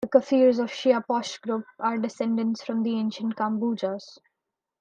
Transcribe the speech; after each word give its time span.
The 0.03 0.07
Kafirs 0.07 0.57
of 0.57 0.71
Siah-Posh 0.73 1.37
groups 1.41 1.67
are 1.79 1.99
descended 1.99 2.57
from 2.65 2.81
the 2.81 2.97
ancient 2.97 3.35
Kambojas. 3.35 4.17